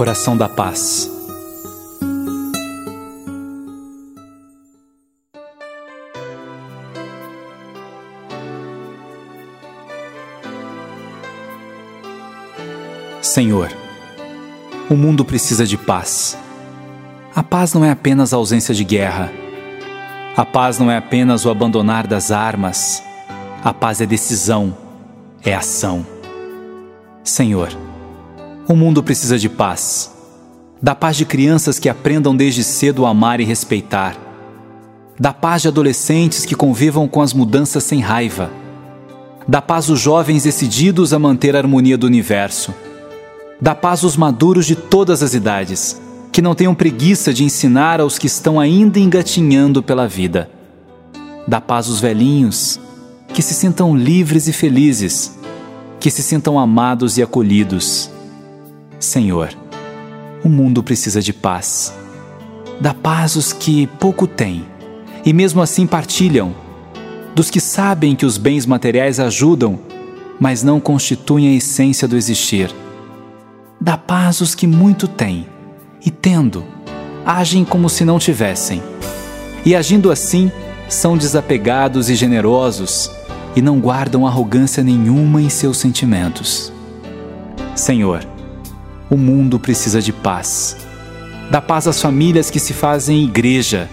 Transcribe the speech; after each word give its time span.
Oração 0.00 0.34
da 0.34 0.48
Paz. 0.48 1.10
Senhor, 13.20 13.70
o 14.88 14.96
mundo 14.96 15.22
precisa 15.22 15.66
de 15.66 15.76
paz. 15.76 16.34
A 17.36 17.42
paz 17.42 17.74
não 17.74 17.84
é 17.84 17.90
apenas 17.90 18.32
a 18.32 18.38
ausência 18.38 18.74
de 18.74 18.84
guerra. 18.84 19.30
A 20.34 20.46
paz 20.46 20.78
não 20.78 20.90
é 20.90 20.96
apenas 20.96 21.44
o 21.44 21.50
abandonar 21.50 22.06
das 22.06 22.30
armas. 22.30 23.02
A 23.62 23.74
paz 23.74 24.00
é 24.00 24.06
decisão, 24.06 24.74
é 25.44 25.54
ação. 25.54 26.06
Senhor, 27.22 27.68
o 28.72 28.76
mundo 28.76 29.02
precisa 29.02 29.36
de 29.36 29.48
paz. 29.48 30.12
Da 30.80 30.94
paz 30.94 31.16
de 31.16 31.24
crianças 31.24 31.78
que 31.80 31.88
aprendam 31.88 32.36
desde 32.36 32.62
cedo 32.62 33.04
a 33.04 33.10
amar 33.10 33.40
e 33.40 33.44
respeitar. 33.44 34.16
Da 35.18 35.32
paz 35.32 35.62
de 35.62 35.68
adolescentes 35.68 36.46
que 36.46 36.54
convivam 36.54 37.08
com 37.08 37.20
as 37.20 37.34
mudanças 37.34 37.82
sem 37.82 37.98
raiva. 37.98 38.48
Da 39.46 39.60
paz 39.60 39.88
os 39.88 39.98
jovens 39.98 40.44
decididos 40.44 41.12
a 41.12 41.18
manter 41.18 41.56
a 41.56 41.58
harmonia 41.58 41.98
do 41.98 42.06
universo. 42.06 42.72
Da 43.60 43.74
paz 43.74 44.04
os 44.04 44.16
maduros 44.16 44.66
de 44.66 44.76
todas 44.76 45.20
as 45.20 45.34
idades, 45.34 46.00
que 46.30 46.40
não 46.40 46.54
tenham 46.54 46.74
preguiça 46.74 47.34
de 47.34 47.42
ensinar 47.42 48.00
aos 48.00 48.18
que 48.18 48.28
estão 48.28 48.60
ainda 48.60 49.00
engatinhando 49.00 49.82
pela 49.82 50.06
vida. 50.06 50.48
Da 51.46 51.60
paz 51.60 51.88
os 51.88 51.98
velhinhos, 51.98 52.78
que 53.34 53.42
se 53.42 53.52
sintam 53.52 53.96
livres 53.96 54.46
e 54.46 54.52
felizes, 54.52 55.36
que 55.98 56.08
se 56.08 56.22
sintam 56.22 56.56
amados 56.56 57.18
e 57.18 57.22
acolhidos 57.22 58.10
Senhor, 59.00 59.48
o 60.44 60.48
mundo 60.48 60.82
precisa 60.82 61.22
de 61.22 61.32
paz. 61.32 61.94
Dá 62.78 62.92
paz 62.92 63.34
os 63.34 63.50
que 63.50 63.86
pouco 63.98 64.26
têm 64.26 64.66
e 65.24 65.32
mesmo 65.32 65.62
assim 65.62 65.86
partilham, 65.86 66.54
dos 67.34 67.48
que 67.48 67.60
sabem 67.60 68.14
que 68.14 68.26
os 68.26 68.36
bens 68.36 68.66
materiais 68.66 69.18
ajudam, 69.18 69.78
mas 70.38 70.62
não 70.62 70.78
constituem 70.78 71.48
a 71.48 71.54
essência 71.54 72.06
do 72.06 72.14
existir. 72.14 72.70
Dá 73.80 73.96
paz 73.96 74.42
os 74.42 74.54
que 74.54 74.66
muito 74.66 75.08
têm 75.08 75.46
e, 76.04 76.10
tendo, 76.10 76.62
agem 77.24 77.64
como 77.64 77.88
se 77.88 78.04
não 78.04 78.18
tivessem. 78.18 78.82
E 79.64 79.74
agindo 79.74 80.10
assim, 80.10 80.52
são 80.90 81.16
desapegados 81.16 82.10
e 82.10 82.14
generosos 82.14 83.10
e 83.56 83.62
não 83.62 83.80
guardam 83.80 84.26
arrogância 84.26 84.82
nenhuma 84.82 85.40
em 85.40 85.48
seus 85.48 85.78
sentimentos. 85.78 86.70
Senhor, 87.74 88.26
o 89.10 89.16
mundo 89.16 89.58
precisa 89.58 90.00
de 90.00 90.12
paz. 90.12 90.76
Da 91.50 91.60
paz 91.60 91.88
às 91.88 92.00
famílias 92.00 92.48
que 92.48 92.60
se 92.60 92.72
fazem 92.72 93.24
igreja, 93.24 93.90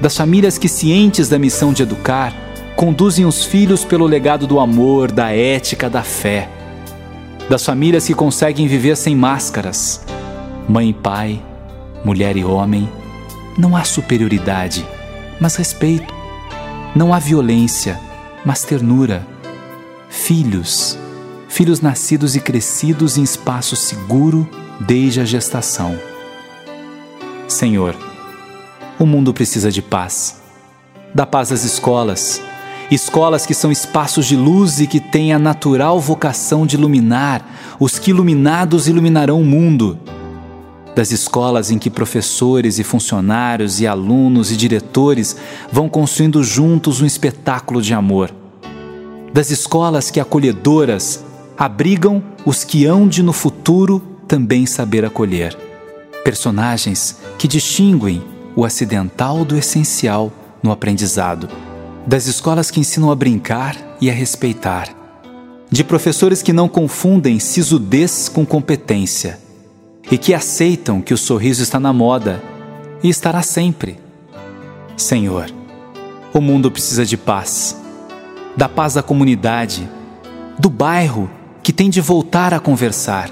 das 0.00 0.16
famílias 0.16 0.56
que, 0.56 0.68
cientes 0.68 1.28
da 1.28 1.38
missão 1.38 1.72
de 1.72 1.82
educar, 1.82 2.32
conduzem 2.76 3.24
os 3.24 3.44
filhos 3.44 3.84
pelo 3.84 4.06
legado 4.06 4.46
do 4.46 4.60
amor, 4.60 5.10
da 5.10 5.32
ética, 5.32 5.90
da 5.90 6.02
fé. 6.02 6.48
Das 7.50 7.64
famílias 7.64 8.06
que 8.06 8.14
conseguem 8.14 8.68
viver 8.68 8.96
sem 8.96 9.16
máscaras. 9.16 10.04
Mãe 10.68 10.90
e 10.90 10.94
pai, 10.94 11.42
mulher 12.04 12.36
e 12.36 12.44
homem, 12.44 12.88
não 13.58 13.76
há 13.76 13.84
superioridade, 13.84 14.86
mas 15.40 15.56
respeito. 15.56 16.14
Não 16.94 17.12
há 17.12 17.18
violência, 17.18 17.98
mas 18.44 18.62
ternura. 18.62 19.26
Filhos, 20.08 20.98
filhos 21.56 21.80
nascidos 21.80 22.36
e 22.36 22.40
crescidos 22.40 23.16
em 23.16 23.22
espaço 23.22 23.74
seguro 23.76 24.46
desde 24.78 25.22
a 25.22 25.24
gestação. 25.24 25.98
Senhor, 27.48 27.96
o 28.98 29.06
mundo 29.06 29.32
precisa 29.32 29.72
de 29.72 29.80
paz. 29.80 30.42
Dá 31.14 31.24
paz 31.24 31.50
às 31.50 31.64
escolas, 31.64 32.42
escolas 32.90 33.46
que 33.46 33.54
são 33.54 33.72
espaços 33.72 34.26
de 34.26 34.36
luz 34.36 34.80
e 34.80 34.86
que 34.86 35.00
têm 35.00 35.32
a 35.32 35.38
natural 35.38 35.98
vocação 35.98 36.66
de 36.66 36.76
iluminar 36.76 37.42
os 37.80 37.98
que 37.98 38.10
iluminados 38.10 38.86
iluminarão 38.86 39.40
o 39.40 39.44
mundo. 39.44 39.98
Das 40.94 41.10
escolas 41.10 41.70
em 41.70 41.78
que 41.78 41.88
professores 41.88 42.78
e 42.78 42.84
funcionários 42.84 43.80
e 43.80 43.86
alunos 43.86 44.52
e 44.52 44.58
diretores 44.58 45.34
vão 45.72 45.88
construindo 45.88 46.44
juntos 46.44 47.00
um 47.00 47.06
espetáculo 47.06 47.80
de 47.80 47.94
amor. 47.94 48.30
Das 49.32 49.50
escolas 49.50 50.10
que 50.10 50.20
acolhedoras 50.20 51.24
abrigam 51.56 52.22
os 52.44 52.64
que 52.64 52.84
hão 52.84 53.08
de 53.08 53.22
no 53.22 53.32
futuro 53.32 54.00
também 54.28 54.66
saber 54.66 55.04
acolher. 55.04 55.56
Personagens 56.22 57.18
que 57.38 57.48
distinguem 57.48 58.22
o 58.54 58.64
acidental 58.64 59.44
do 59.44 59.56
essencial 59.56 60.32
no 60.62 60.70
aprendizado. 60.70 61.48
Das 62.06 62.26
escolas 62.26 62.70
que 62.70 62.80
ensinam 62.80 63.10
a 63.10 63.14
brincar 63.14 63.76
e 64.00 64.10
a 64.10 64.12
respeitar. 64.12 64.88
De 65.70 65.82
professores 65.82 66.42
que 66.42 66.52
não 66.52 66.68
confundem 66.68 67.40
sisudez 67.40 68.28
com 68.28 68.44
competência 68.44 69.38
e 70.10 70.16
que 70.16 70.34
aceitam 70.34 71.00
que 71.00 71.14
o 71.14 71.18
sorriso 71.18 71.62
está 71.62 71.80
na 71.80 71.92
moda 71.92 72.42
e 73.02 73.08
estará 73.08 73.42
sempre. 73.42 73.98
Senhor, 74.96 75.50
o 76.32 76.40
mundo 76.40 76.70
precisa 76.70 77.04
de 77.04 77.16
paz, 77.16 77.76
da 78.56 78.68
paz 78.68 78.94
da 78.94 79.02
comunidade, 79.02 79.88
do 80.58 80.70
bairro 80.70 81.28
que 81.66 81.72
tem 81.72 81.90
de 81.90 82.00
voltar 82.00 82.54
a 82.54 82.60
conversar, 82.60 83.28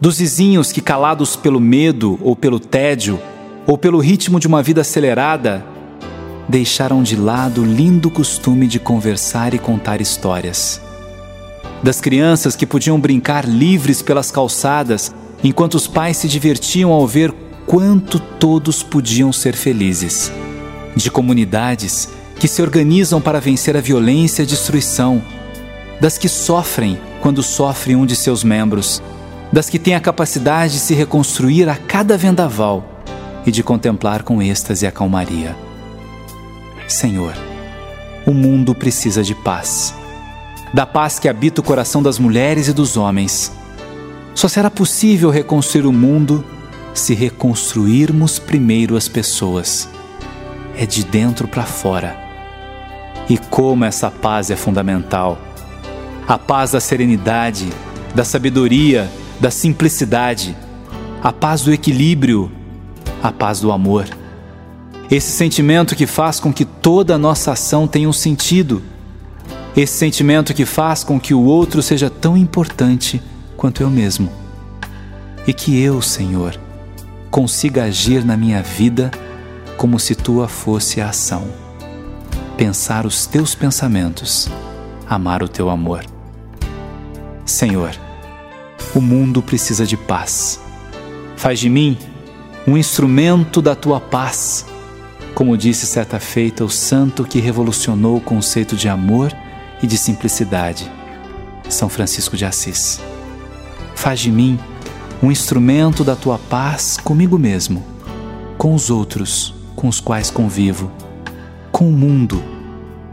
dos 0.00 0.16
vizinhos 0.16 0.72
que, 0.72 0.80
calados 0.80 1.36
pelo 1.36 1.60
medo 1.60 2.18
ou 2.22 2.34
pelo 2.34 2.58
tédio, 2.58 3.20
ou 3.66 3.76
pelo 3.76 3.98
ritmo 3.98 4.40
de 4.40 4.46
uma 4.46 4.62
vida 4.62 4.80
acelerada, 4.80 5.62
deixaram 6.48 7.02
de 7.02 7.14
lado 7.14 7.60
o 7.60 7.64
lindo 7.66 8.10
costume 8.10 8.66
de 8.66 8.78
conversar 8.80 9.52
e 9.52 9.58
contar 9.58 10.00
histórias. 10.00 10.80
Das 11.82 12.00
crianças 12.00 12.56
que 12.56 12.64
podiam 12.64 12.98
brincar 12.98 13.46
livres 13.46 14.00
pelas 14.00 14.30
calçadas 14.30 15.14
enquanto 15.44 15.74
os 15.74 15.86
pais 15.86 16.16
se 16.16 16.28
divertiam 16.28 16.90
ao 16.90 17.06
ver 17.06 17.34
quanto 17.66 18.18
todos 18.18 18.82
podiam 18.82 19.30
ser 19.30 19.54
felizes. 19.54 20.32
De 20.96 21.10
comunidades 21.10 22.08
que 22.40 22.48
se 22.48 22.62
organizam 22.62 23.20
para 23.20 23.42
vencer 23.42 23.76
a 23.76 23.80
violência 23.82 24.40
e 24.40 24.46
a 24.46 24.48
destruição. 24.48 25.22
Das 26.00 26.16
que 26.16 26.30
sofrem 26.30 26.98
quando 27.22 27.40
sofre 27.40 27.94
um 27.94 28.04
de 28.04 28.16
seus 28.16 28.42
membros, 28.42 29.00
das 29.52 29.70
que 29.70 29.78
têm 29.78 29.94
a 29.94 30.00
capacidade 30.00 30.74
de 30.74 30.80
se 30.80 30.92
reconstruir 30.92 31.68
a 31.68 31.76
cada 31.76 32.18
vendaval 32.18 32.84
e 33.46 33.52
de 33.52 33.62
contemplar 33.62 34.24
com 34.24 34.42
êxtase 34.42 34.88
a 34.88 34.90
calmaria. 34.90 35.56
Senhor, 36.88 37.34
o 38.26 38.32
mundo 38.32 38.74
precisa 38.74 39.22
de 39.22 39.36
paz. 39.36 39.94
Da 40.74 40.84
paz 40.84 41.20
que 41.20 41.28
habita 41.28 41.60
o 41.60 41.64
coração 41.64 42.02
das 42.02 42.18
mulheres 42.18 42.66
e 42.66 42.72
dos 42.72 42.96
homens. 42.96 43.52
Só 44.34 44.48
será 44.48 44.68
possível 44.68 45.30
reconstruir 45.30 45.86
o 45.86 45.92
mundo 45.92 46.44
se 46.92 47.14
reconstruirmos 47.14 48.40
primeiro 48.40 48.96
as 48.96 49.06
pessoas. 49.06 49.88
É 50.76 50.84
de 50.84 51.04
dentro 51.04 51.46
para 51.46 51.62
fora. 51.62 52.16
E 53.28 53.38
como 53.38 53.84
essa 53.84 54.10
paz 54.10 54.50
é 54.50 54.56
fundamental 54.56 55.38
a 56.26 56.38
paz 56.38 56.72
da 56.72 56.80
serenidade, 56.80 57.68
da 58.14 58.24
sabedoria, 58.24 59.10
da 59.40 59.50
simplicidade, 59.50 60.56
a 61.22 61.32
paz 61.32 61.62
do 61.62 61.72
equilíbrio, 61.72 62.50
a 63.22 63.32
paz 63.32 63.60
do 63.60 63.72
amor. 63.72 64.06
Esse 65.10 65.30
sentimento 65.30 65.94
que 65.94 66.06
faz 66.06 66.40
com 66.40 66.52
que 66.52 66.64
toda 66.64 67.14
a 67.14 67.18
nossa 67.18 67.52
ação 67.52 67.86
tenha 67.86 68.08
um 68.08 68.12
sentido. 68.12 68.82
Esse 69.76 69.94
sentimento 69.94 70.54
que 70.54 70.64
faz 70.64 71.04
com 71.04 71.20
que 71.20 71.34
o 71.34 71.42
outro 71.42 71.82
seja 71.82 72.08
tão 72.08 72.36
importante 72.36 73.20
quanto 73.56 73.82
eu 73.82 73.90
mesmo. 73.90 74.30
E 75.46 75.52
que 75.52 75.80
eu, 75.80 76.00
Senhor, 76.00 76.58
consiga 77.30 77.84
agir 77.84 78.24
na 78.24 78.36
minha 78.36 78.62
vida 78.62 79.10
como 79.76 79.98
se 79.98 80.14
tua 80.14 80.48
fosse 80.48 81.00
a 81.00 81.08
ação. 81.08 81.48
Pensar 82.56 83.06
os 83.06 83.26
teus 83.26 83.54
pensamentos, 83.54 84.48
amar 85.08 85.42
o 85.42 85.48
teu 85.48 85.68
amor. 85.68 86.11
Senhor, 87.52 87.94
o 88.94 89.00
mundo 89.00 89.42
precisa 89.42 89.84
de 89.84 89.94
paz. 89.94 90.58
Faz 91.36 91.60
de 91.60 91.68
mim 91.68 91.98
um 92.66 92.78
instrumento 92.78 93.60
da 93.60 93.74
tua 93.74 94.00
paz, 94.00 94.64
como 95.34 95.56
disse 95.56 95.86
certa 95.86 96.18
feita 96.18 96.64
o 96.64 96.70
santo 96.70 97.24
que 97.24 97.40
revolucionou 97.40 98.16
o 98.16 98.20
conceito 98.20 98.74
de 98.74 98.88
amor 98.88 99.30
e 99.82 99.86
de 99.86 99.98
simplicidade, 99.98 100.90
São 101.68 101.90
Francisco 101.90 102.38
de 102.38 102.46
Assis. 102.46 103.00
Faz 103.94 104.20
de 104.20 104.32
mim 104.32 104.58
um 105.22 105.30
instrumento 105.30 106.02
da 106.02 106.16
tua 106.16 106.38
paz 106.38 106.96
comigo 106.96 107.38
mesmo, 107.38 107.84
com 108.56 108.74
os 108.74 108.88
outros 108.88 109.54
com 109.76 109.88
os 109.88 110.00
quais 110.00 110.30
convivo, 110.30 110.90
com 111.70 111.88
o 111.88 111.92
mundo 111.92 112.42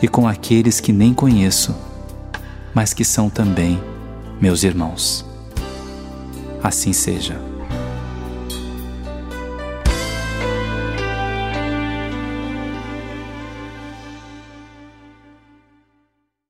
e 0.00 0.08
com 0.08 0.26
aqueles 0.26 0.80
que 0.80 0.92
nem 0.92 1.12
conheço, 1.12 1.74
mas 2.72 2.94
que 2.94 3.04
são 3.04 3.28
também 3.28 3.91
meus 4.42 4.64
irmãos. 4.64 5.24
Assim 6.64 6.92
seja. 6.92 7.51